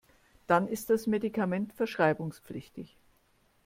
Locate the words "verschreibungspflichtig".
1.73-2.97